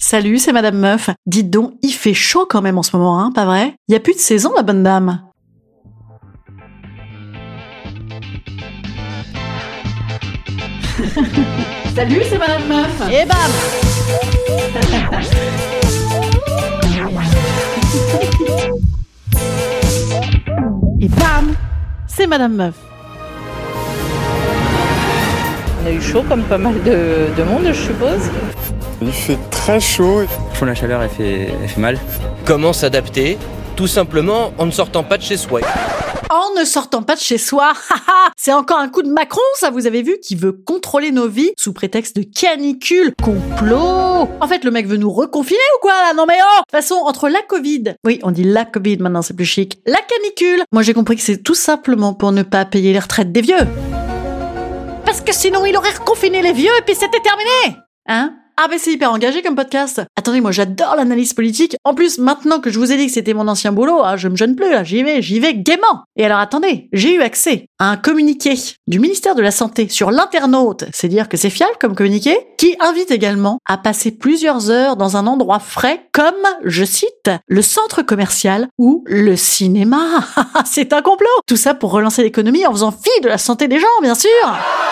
Salut, 0.00 0.38
c'est 0.38 0.52
Madame 0.52 0.78
Meuf. 0.78 1.10
Dites 1.26 1.50
donc, 1.50 1.72
il 1.82 1.90
fait 1.90 2.14
chaud 2.14 2.46
quand 2.48 2.62
même 2.62 2.78
en 2.78 2.84
ce 2.84 2.96
moment, 2.96 3.20
hein, 3.20 3.32
pas 3.34 3.44
vrai? 3.44 3.74
Il 3.88 3.92
y 3.94 3.96
a 3.96 4.00
plus 4.00 4.14
de 4.14 4.20
saison, 4.20 4.52
la 4.56 4.62
bonne 4.62 4.84
dame. 4.84 5.20
Salut, 11.96 12.22
c'est 12.30 12.38
Madame 12.38 12.68
Meuf. 12.68 13.02
Et 13.10 13.26
bam 13.26 13.50
Et 21.00 21.08
bam 21.08 21.54
C'est 22.06 22.28
Madame 22.28 22.54
Meuf. 22.54 22.74
On 25.82 25.86
a 25.88 25.90
eu 25.90 26.00
chaud 26.00 26.22
comme 26.28 26.42
pas 26.44 26.58
mal 26.58 26.80
de, 26.84 27.34
de 27.36 27.42
monde, 27.42 27.64
je 27.66 27.72
suppose. 27.72 28.30
Il 29.00 29.12
fait 29.12 29.38
très 29.50 29.78
chaud. 29.80 30.22
Fond 30.54 30.64
la 30.64 30.74
chaleur, 30.74 31.02
elle 31.02 31.10
fait, 31.10 31.52
elle 31.62 31.68
fait 31.68 31.80
mal. 31.80 31.98
Comment 32.44 32.72
s'adapter 32.72 33.38
Tout 33.76 33.86
simplement 33.86 34.52
en 34.58 34.66
ne 34.66 34.70
sortant 34.72 35.04
pas 35.04 35.18
de 35.18 35.22
chez 35.22 35.36
soi. 35.36 35.60
En 36.30 36.60
ne 36.60 36.64
sortant 36.64 37.02
pas 37.02 37.14
de 37.14 37.20
chez 37.20 37.38
soi, 37.38 37.72
c'est 38.36 38.52
encore 38.52 38.78
un 38.78 38.88
coup 38.88 39.02
de 39.02 39.08
Macron, 39.08 39.40
ça 39.54 39.70
vous 39.70 39.86
avez 39.86 40.02
vu, 40.02 40.18
qui 40.22 40.34
veut 40.34 40.52
contrôler 40.52 41.10
nos 41.10 41.26
vies 41.26 41.52
sous 41.56 41.72
prétexte 41.72 42.16
de 42.16 42.22
canicule, 42.22 43.14
complot. 43.22 44.28
En 44.40 44.46
fait, 44.46 44.62
le 44.64 44.70
mec 44.70 44.86
veut 44.86 44.98
nous 44.98 45.10
reconfiner 45.10 45.58
ou 45.76 45.80
quoi 45.80 45.92
là? 45.92 46.12
Non 46.14 46.26
mais 46.26 46.36
oh 46.38 46.58
De 46.58 46.62
toute 46.64 46.70
façon, 46.70 46.96
entre 46.96 47.30
la 47.30 47.40
Covid, 47.48 47.94
oui, 48.04 48.18
on 48.24 48.30
dit 48.30 48.44
la 48.44 48.66
Covid 48.66 48.98
maintenant, 48.98 49.22
c'est 49.22 49.34
plus 49.34 49.46
chic, 49.46 49.80
la 49.86 50.00
canicule, 50.02 50.64
moi 50.70 50.82
j'ai 50.82 50.92
compris 50.92 51.16
que 51.16 51.22
c'est 51.22 51.42
tout 51.42 51.54
simplement 51.54 52.12
pour 52.12 52.32
ne 52.32 52.42
pas 52.42 52.66
payer 52.66 52.92
les 52.92 52.98
retraites 52.98 53.32
des 53.32 53.40
vieux. 53.40 53.66
Parce 55.06 55.22
que 55.22 55.32
sinon, 55.32 55.64
il 55.64 55.74
aurait 55.78 55.92
reconfiné 55.92 56.42
les 56.42 56.52
vieux 56.52 56.72
et 56.78 56.82
puis 56.82 56.94
c'était 56.94 57.20
terminé 57.20 57.78
Hein? 58.06 58.34
Ah 58.60 58.66
ben 58.68 58.76
c'est 58.76 58.90
hyper 58.90 59.12
engagé 59.12 59.40
comme 59.40 59.54
podcast. 59.54 60.02
Attendez, 60.16 60.40
moi 60.40 60.50
j'adore 60.50 60.96
l'analyse 60.96 61.32
politique. 61.32 61.76
En 61.84 61.94
plus, 61.94 62.18
maintenant 62.18 62.58
que 62.58 62.70
je 62.70 62.78
vous 62.80 62.90
ai 62.90 62.96
dit 62.96 63.06
que 63.06 63.12
c'était 63.12 63.32
mon 63.32 63.46
ancien 63.46 63.70
boulot, 63.70 64.00
ah, 64.02 64.16
je 64.16 64.26
me 64.26 64.34
gêne 64.34 64.56
plus 64.56 64.68
là, 64.68 64.82
j'y 64.82 65.04
vais, 65.04 65.22
j'y 65.22 65.38
vais 65.38 65.54
gaiement. 65.54 66.02
Et 66.16 66.24
alors 66.24 66.40
attendez, 66.40 66.88
j'ai 66.92 67.14
eu 67.14 67.22
accès 67.22 67.68
à 67.78 67.88
un 67.88 67.96
communiqué 67.96 68.54
du 68.88 68.98
ministère 68.98 69.36
de 69.36 69.42
la 69.42 69.52
Santé 69.52 69.88
sur 69.88 70.10
l'internaute, 70.10 70.86
c'est 70.92 71.06
dire 71.06 71.28
que 71.28 71.36
c'est 71.36 71.50
fiable 71.50 71.76
comme 71.80 71.94
communiqué, 71.94 72.36
qui 72.58 72.74
invite 72.80 73.12
également 73.12 73.60
à 73.64 73.78
passer 73.78 74.10
plusieurs 74.10 74.70
heures 74.70 74.96
dans 74.96 75.16
un 75.16 75.28
endroit 75.28 75.60
frais 75.60 76.08
comme, 76.12 76.34
je 76.64 76.82
cite, 76.82 77.30
le 77.46 77.62
centre 77.62 78.02
commercial 78.02 78.66
ou 78.76 79.04
le 79.06 79.36
cinéma. 79.36 80.24
c'est 80.66 80.92
un 80.92 81.02
complot. 81.02 81.28
Tout 81.46 81.56
ça 81.56 81.74
pour 81.74 81.92
relancer 81.92 82.24
l'économie 82.24 82.66
en 82.66 82.72
faisant 82.72 82.90
fi 82.90 83.20
de 83.22 83.28
la 83.28 83.38
santé 83.38 83.68
des 83.68 83.78
gens, 83.78 83.86
bien 84.02 84.16
sûr. 84.16 84.30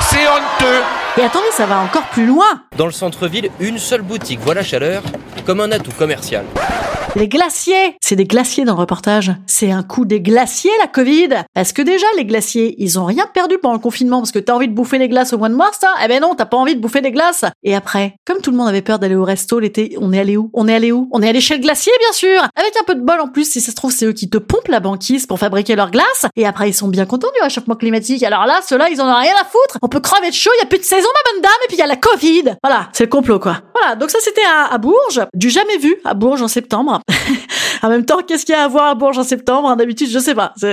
C'est 0.00 0.28
honteux 0.28 0.84
Et 1.18 1.22
attendez, 1.22 1.50
ça 1.50 1.66
va 1.66 1.80
encore 1.80 2.04
plus 2.10 2.26
loin. 2.26 2.62
Dans 2.76 2.86
le 2.86 2.92
centre-ville, 2.92 3.50
une 3.58 3.78
seule 3.78 4.02
boutique 4.02 4.38
voit 4.38 4.54
la 4.54 4.62
chaleur 4.62 5.02
comme 5.44 5.60
un 5.60 5.72
atout 5.72 5.90
commercial. 5.90 6.44
Les 7.16 7.26
glaciers 7.26 7.96
C'est 8.00 8.16
des 8.16 8.26
glaciers 8.26 8.64
dans 8.64 8.74
le 8.74 8.80
reportage. 8.80 9.32
C'est 9.46 9.72
un 9.72 9.82
coup 9.82 10.04
des 10.04 10.20
glaciers, 10.20 10.70
la 10.78 10.86
Covid 10.86 11.30
Parce 11.54 11.72
que 11.72 11.82
déjà, 11.82 12.06
les 12.16 12.24
glaciers, 12.24 12.74
ils 12.78 12.98
ont 12.98 13.06
rien 13.06 13.26
perdu 13.32 13.58
pendant 13.58 13.74
le 13.74 13.80
confinement 13.80 14.18
parce 14.18 14.30
que 14.30 14.38
t'as 14.38 14.52
envie 14.52 14.68
de 14.68 14.74
bouffer 14.74 14.98
les 14.98 15.08
glaces 15.08 15.32
au 15.32 15.38
mois 15.38 15.48
de 15.48 15.54
mars, 15.54 15.78
ça 15.80 15.88
Eh 16.04 16.06
ben 16.06 16.20
non, 16.20 16.34
t'as 16.36 16.44
pas 16.44 16.56
envie 16.58 16.76
de 16.76 16.80
bouffer 16.80 17.00
des 17.00 17.10
glaces 17.10 17.44
Et 17.64 17.74
après, 17.74 18.14
comme 18.24 18.40
tout 18.40 18.50
le 18.50 18.56
monde 18.56 18.68
avait 18.68 18.82
peur 18.82 18.98
d'aller 18.98 19.16
au 19.16 19.24
resto 19.24 19.58
l'été, 19.58 19.96
on 20.00 20.12
est 20.12 20.20
allé 20.20 20.36
où? 20.36 20.50
On 20.52 20.68
est 20.68 20.74
allé 20.74 20.92
où? 20.92 21.08
On 21.10 21.22
est 21.22 21.28
allé 21.28 21.40
chez 21.40 21.56
le 21.56 21.62
glacier, 21.62 21.92
bien 21.98 22.12
sûr 22.12 22.42
Avec 22.54 22.76
un 22.80 22.84
peu 22.84 22.94
de 22.94 23.00
bol 23.00 23.18
en 23.20 23.28
plus, 23.28 23.50
si 23.50 23.60
ça 23.60 23.70
se 23.70 23.76
trouve, 23.76 23.90
c'est 23.90 24.06
eux 24.06 24.12
qui 24.12 24.28
te 24.28 24.38
pompent 24.38 24.68
la 24.68 24.80
banquise 24.80 25.26
pour 25.26 25.38
fabriquer 25.38 25.76
leurs 25.76 25.90
glaces. 25.90 26.26
Et 26.36 26.46
après, 26.46 26.68
ils 26.68 26.74
sont 26.74 26.88
bien 26.88 27.06
contents 27.06 27.28
du 27.34 27.42
réchauffement 27.42 27.74
climatique. 27.74 28.22
Alors 28.22 28.46
là, 28.46 28.60
ceux-là, 28.68 28.88
ils 28.90 29.00
en 29.00 29.08
ont 29.10 29.18
rien 29.18 29.34
à 29.40 29.44
foutre 29.44 29.78
On 29.82 29.88
peut 29.88 30.00
crever 30.00 30.28
de 30.28 30.34
chaud, 30.34 30.50
y 30.60 30.64
a 30.64 30.68
plus 30.68 30.78
de 30.78 30.84
saison, 30.84 31.08
ma 31.08 31.32
bonne 31.32 31.42
dame, 31.42 31.52
et 31.64 31.68
puis 31.68 31.78
y 31.78 31.82
a 31.82 31.86
la 31.86 31.96
Covid 31.96 32.56
Voilà, 32.62 32.88
c'est 32.92 33.04
le 33.04 33.10
complot, 33.10 33.40
quoi. 33.40 33.56
Voilà, 33.80 33.96
donc 33.96 34.10
ça, 34.10 34.18
c'était 34.20 34.44
à, 34.44 34.72
à 34.72 34.78
Bourges. 34.78 35.26
Du 35.34 35.50
jamais 35.50 35.78
vu 35.78 35.96
à 36.04 36.14
Bourges 36.14 36.42
en 36.42 36.48
septembre. 36.48 36.97
En 37.82 37.88
même 37.88 38.04
temps, 38.04 38.18
qu'est-ce 38.26 38.44
qu'il 38.44 38.54
y 38.54 38.58
a 38.58 38.64
à 38.64 38.68
voir 38.68 38.86
à 38.86 38.94
Bourges 38.94 39.18
en 39.18 39.22
septembre? 39.22 39.74
D'habitude, 39.76 40.08
je 40.10 40.18
sais 40.18 40.34
pas. 40.34 40.52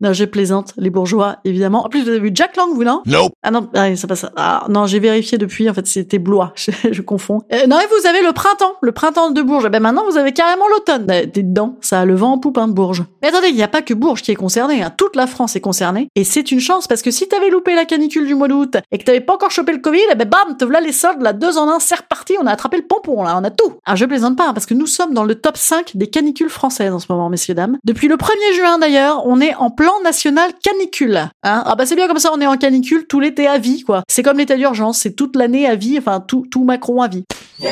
Non, 0.00 0.12
je 0.12 0.24
plaisante, 0.24 0.72
les 0.78 0.88
bourgeois, 0.88 1.36
évidemment. 1.44 1.84
En 1.84 1.88
plus, 1.88 2.02
vous 2.02 2.08
avez 2.08 2.20
vu 2.20 2.30
Jack 2.32 2.56
Lang, 2.56 2.70
vous, 2.72 2.84
non? 2.84 3.02
Nope. 3.06 3.32
Ah 3.42 3.50
non, 3.50 3.68
ah, 3.74 3.94
ça. 3.96 4.30
Ah, 4.36 4.64
non, 4.68 4.86
j'ai 4.86 4.98
vérifié 4.98 5.36
depuis, 5.36 5.68
en 5.68 5.74
fait, 5.74 5.86
c'était 5.86 6.18
Blois. 6.18 6.52
Je, 6.60 6.70
je 6.90 7.02
confonds. 7.02 7.42
Euh, 7.52 7.66
non, 7.66 7.78
et 7.78 7.86
vous 7.86 8.06
avez 8.06 8.22
le 8.22 8.32
printemps, 8.32 8.74
le 8.82 8.92
printemps 8.92 9.30
de 9.30 9.42
Bourges. 9.42 9.64
Eh 9.66 9.70
Ben 9.70 9.80
maintenant, 9.80 10.04
vous 10.08 10.16
avez 10.16 10.32
carrément 10.32 10.68
l'automne. 10.68 11.06
Euh, 11.10 11.26
T'es 11.26 11.42
dedans, 11.42 11.76
ça 11.80 12.00
a 12.00 12.04
le 12.04 12.14
vent 12.14 12.32
en 12.32 12.38
poupe, 12.38 12.58
hein, 12.58 12.68
Bourges. 12.68 13.04
Mais 13.22 13.28
attendez, 13.28 13.48
il 13.48 13.56
n'y 13.56 13.62
a 13.62 13.68
pas 13.68 13.82
que 13.82 13.94
Bourges 13.94 14.22
qui 14.22 14.30
est 14.30 14.36
concerné, 14.36 14.82
hein. 14.82 14.92
toute 14.96 15.16
la 15.16 15.26
France 15.26 15.56
est 15.56 15.60
concernée. 15.60 16.08
Et 16.16 16.24
c'est 16.24 16.50
une 16.52 16.60
chance, 16.60 16.86
parce 16.86 17.02
que 17.02 17.10
si 17.10 17.28
t'avais 17.28 17.50
loupé 17.50 17.74
la 17.74 17.84
canicule 17.84 18.26
du 18.26 18.34
mois 18.34 18.48
d'août 18.48 18.76
et 18.90 18.98
que 18.98 19.04
t'avais 19.04 19.20
pas 19.20 19.34
encore 19.34 19.50
chopé 19.50 19.72
le 19.72 19.78
Covid, 19.78 20.00
eh 20.12 20.14
ben 20.14 20.28
bam, 20.28 20.56
te 20.56 20.64
voilà 20.64 20.80
les 20.80 20.92
soldes, 20.92 21.22
là, 21.22 21.32
deux 21.32 21.58
en 21.58 21.68
un, 21.68 21.78
c'est 21.78 21.96
reparti, 21.96 22.36
on 22.40 22.46
a 22.46 22.52
attrapé 22.52 22.76
le 22.76 22.86
pompon, 22.86 23.22
là, 23.22 23.36
on 23.38 23.44
a 23.44 23.50
tout. 23.50 23.74
Alors 23.84 23.96
je 23.96 24.04
plaisante 24.04 24.36
pas, 24.36 24.48
hein, 24.48 24.52
parce 24.54 24.66
que 24.66 24.74
nous 24.74 24.86
sommes 24.86 25.14
dans 25.14 25.24
le 25.24 25.34
top 25.34 25.56
5 25.70 25.96
des 25.96 26.08
canicules 26.08 26.48
françaises 26.48 26.92
en 26.92 26.98
ce 26.98 27.06
moment, 27.08 27.30
messieurs, 27.30 27.54
dames. 27.54 27.78
Depuis 27.84 28.08
le 28.08 28.16
1er 28.16 28.56
juin, 28.56 28.78
d'ailleurs, 28.78 29.24
on 29.24 29.40
est 29.40 29.54
en 29.54 29.70
plan 29.70 29.92
national 30.02 30.50
canicule. 30.60 31.16
Hein 31.44 31.62
ah 31.64 31.76
bah 31.76 31.86
c'est 31.86 31.94
bien 31.94 32.08
comme 32.08 32.18
ça, 32.18 32.30
on 32.34 32.40
est 32.40 32.46
en 32.46 32.56
canicule 32.56 33.06
tout 33.06 33.20
l'été 33.20 33.46
à 33.46 33.58
vie, 33.58 33.84
quoi. 33.84 34.02
C'est 34.08 34.24
comme 34.24 34.38
l'état 34.38 34.56
d'urgence, 34.56 34.98
c'est 34.98 35.12
toute 35.12 35.36
l'année 35.36 35.68
à 35.68 35.76
vie, 35.76 35.96
enfin 35.96 36.18
tout, 36.18 36.44
tout 36.50 36.64
Macron 36.64 37.02
à 37.02 37.06
vie. 37.06 37.22
De 37.60 37.66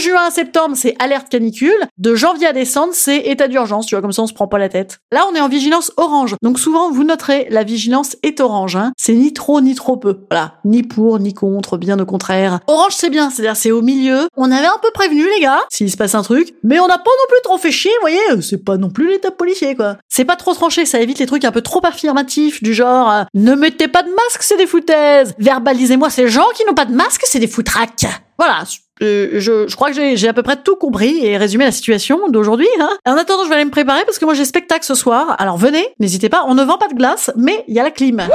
juin 0.00 0.26
à 0.26 0.30
septembre, 0.30 0.76
c'est 0.76 0.96
alerte 0.98 1.28
canicule. 1.28 1.86
De 1.98 2.14
janvier 2.16 2.48
à 2.48 2.52
décembre, 2.52 2.92
c'est 2.92 3.18
état 3.18 3.46
d'urgence. 3.46 3.86
Tu 3.86 3.94
vois, 3.94 4.02
comme 4.02 4.12
ça, 4.12 4.22
on 4.22 4.26
se 4.26 4.34
prend 4.34 4.48
pas 4.48 4.58
la 4.58 4.68
tête. 4.68 4.98
Là, 5.12 5.24
on 5.30 5.34
est 5.36 5.40
en 5.40 5.48
vigilance 5.48 5.92
orange. 5.96 6.34
Donc 6.42 6.58
souvent, 6.58 6.90
vous 6.90 7.04
noterez, 7.04 7.46
la 7.50 7.62
vigilance 7.62 8.16
est 8.22 8.40
orange. 8.40 8.74
Hein. 8.74 8.92
C'est 8.96 9.14
ni 9.14 9.32
trop 9.32 9.60
ni 9.60 9.74
trop 9.74 9.96
peu. 9.96 10.20
Voilà, 10.30 10.54
ni 10.64 10.82
pour 10.82 11.18
ni 11.20 11.34
contre, 11.34 11.78
bien 11.78 11.98
au 12.00 12.06
contraire. 12.06 12.60
Orange, 12.66 12.94
c'est 12.96 13.10
bien, 13.10 13.30
c'est-à-dire 13.30 13.56
c'est 13.56 13.70
au 13.70 13.82
milieu. 13.82 14.28
On 14.36 14.50
avait 14.50 14.66
un 14.66 14.78
peu 14.82 14.90
prévenu 14.92 15.22
les 15.36 15.42
gars, 15.42 15.60
s'il 15.70 15.90
se 15.90 15.96
passe 15.96 16.14
un 16.14 16.22
truc, 16.22 16.54
mais 16.64 16.80
on 16.80 16.86
n'a 16.88 16.98
pas 16.98 17.04
non 17.04 17.26
plus 17.28 17.40
trop 17.44 17.58
fait 17.58 17.70
chier. 17.70 17.92
Vous 18.00 18.08
voyez, 18.08 18.42
c'est 18.42 18.64
pas 18.64 18.76
non 18.76 18.90
plus 18.90 19.08
l'état 19.08 19.30
policier 19.30 19.76
quoi. 19.76 19.96
C'est 20.08 20.24
pas 20.24 20.36
trop 20.36 20.54
tranché, 20.54 20.86
ça 20.86 21.00
évite 21.00 21.18
les 21.18 21.26
trucs 21.26 21.44
un 21.44 21.52
peu 21.52 21.60
trop 21.60 21.84
affirmatifs 21.84 22.62
du 22.62 22.74
genre 22.74 23.10
euh, 23.10 23.22
ne 23.34 23.54
mettez 23.54 23.88
pas 23.88 24.02
de 24.02 24.08
masque, 24.08 24.42
c'est 24.42 24.56
des 24.56 24.66
foutaises. 24.66 25.34
Verbalisez-moi 25.38 26.10
ces 26.10 26.28
gens 26.28 26.46
qui 26.54 26.64
n'ont 26.64 26.74
pas 26.74 26.84
de 26.84 26.94
masque, 26.94 27.22
c'est 27.24 27.38
des 27.38 27.48
foutraques. 27.48 28.06
Voilà, 28.40 28.64
euh, 29.02 29.32
je, 29.34 29.74
crois 29.74 29.92
que 29.92 30.16
j'ai 30.16 30.26
à 30.26 30.32
peu 30.32 30.42
près 30.42 30.56
tout 30.56 30.74
compris 30.74 31.26
et 31.26 31.36
résumé 31.36 31.66
la 31.66 31.72
situation 31.72 32.26
d'aujourd'hui. 32.30 32.68
Hein. 32.80 32.88
En 33.04 33.18
attendant, 33.18 33.44
je 33.44 33.50
vais 33.50 33.56
aller 33.56 33.66
me 33.66 33.70
préparer 33.70 34.02
parce 34.06 34.18
que 34.18 34.24
moi 34.24 34.32
j'ai 34.32 34.46
spectacle 34.46 34.82
ce 34.82 34.94
soir. 34.94 35.36
Alors 35.38 35.58
venez, 35.58 35.86
n'hésitez 35.98 36.30
pas. 36.30 36.44
On 36.48 36.54
ne 36.54 36.64
vend 36.64 36.78
pas 36.78 36.88
de 36.88 36.94
glace, 36.94 37.30
mais 37.36 37.66
il 37.68 37.74
y 37.74 37.80
a 37.80 37.82
la 37.82 37.90
clim. 37.90 38.26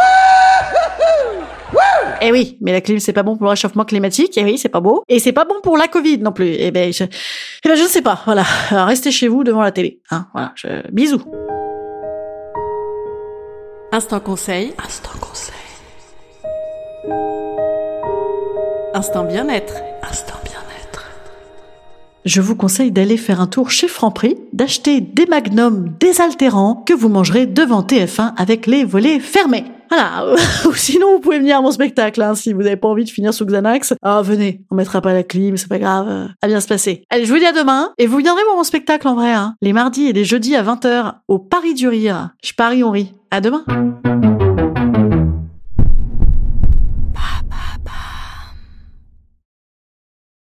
Eh 2.22 2.32
oui, 2.32 2.60
mais 2.62 2.72
la 2.72 2.82
clim 2.82 3.00
c'est 3.00 3.14
pas 3.14 3.24
bon 3.24 3.36
pour 3.36 3.46
le 3.46 3.50
réchauffement 3.50 3.84
climatique. 3.84 4.34
Eh 4.38 4.44
oui, 4.44 4.60
c'est 4.60 4.70
pas 4.70 4.80
beau. 4.80 5.04
Et 5.10 5.18
c'est 5.18 5.34
pas 5.34 5.44
bon 5.44 5.56
pour 5.64 5.76
la 5.76 5.88
Covid 5.88 6.20
non 6.20 6.32
plus. 6.32 6.54
Eh 6.60 6.70
ben, 6.70 6.94
je, 6.94 7.04
ne 7.04 7.88
sais 7.88 8.04
pas. 8.04 8.22
Voilà, 8.26 8.46
Alors, 8.70 8.86
restez 8.86 9.10
chez 9.10 9.28
vous 9.28 9.44
devant 9.44 9.64
la 9.64 9.72
télé. 9.72 10.02
Voilà. 10.34 10.52
Je, 10.54 10.68
bisous. 10.92 11.24
Instant 13.92 14.20
conseil. 14.20 14.72
Instant 14.78 15.18
conseil. 15.20 15.56
Instant 18.94 19.24
bien-être. 19.24 19.74
Instant 20.10 20.36
bien-être. 20.44 21.10
Je 22.26 22.42
vous 22.42 22.56
conseille 22.56 22.92
d'aller 22.92 23.18
faire 23.18 23.42
un 23.42 23.48
tour 23.48 23.72
chez 23.72 23.88
Franprix, 23.88 24.36
d'acheter 24.54 25.02
des 25.02 25.26
magnums 25.26 25.94
désaltérants 26.00 26.84
que 26.86 26.94
vous 26.94 27.10
mangerez 27.10 27.46
devant 27.46 27.82
TF1 27.82 28.34
avec 28.36 28.68
les 28.68 28.84
volets 28.84 29.20
fermés. 29.20 29.66
Voilà. 29.90 30.26
Ou 30.66 30.74
sinon, 30.74 31.14
vous 31.14 31.20
pouvez 31.20 31.40
venir 31.40 31.58
à 31.58 31.62
mon 31.62 31.72
spectacle, 31.72 32.22
hein, 32.22 32.36
si 32.36 32.54
vous 32.54 32.64
n'avez 32.64 32.78
pas 32.78 32.88
envie 32.88 33.04
de 33.04 33.10
finir 33.10 33.34
sous 33.34 33.46
Xanax. 33.46 33.94
Ah, 34.02 34.22
venez, 34.24 34.62
on 34.72 34.76
mettra 34.76 35.02
pas 35.02 35.14
la 35.14 35.24
clim, 35.24 35.58
c'est 35.58 35.70
pas 35.70 35.80
grave. 35.80 36.30
À 36.42 36.48
bien 36.48 36.60
se 36.60 36.68
passer. 36.68 37.04
Allez, 37.10 37.26
je 37.26 37.34
vous 37.34 37.40
dis 37.40 37.46
à 37.46 37.52
demain. 37.52 37.94
Et 37.98 38.08
vous 38.08 38.18
viendrez 38.18 38.44
voir 38.44 38.56
mon 38.56 38.64
spectacle 38.64 39.08
en 39.08 39.16
vrai, 39.16 39.32
hein, 39.32 39.56
les 39.62 39.74
mardis 39.74 40.08
et 40.08 40.14
les 40.14 40.26
jeudis 40.26 40.56
à 40.56 40.64
20h 40.64 41.14
au 41.28 41.40
Paris 41.40 41.74
du 41.74 41.88
Rire. 41.88 42.30
Je 42.44 42.54
parie, 42.54 42.84
on 42.84 42.92
rit. 42.92 43.14
À 43.32 43.42
demain. 43.42 43.66